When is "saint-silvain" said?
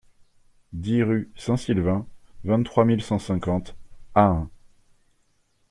1.35-2.07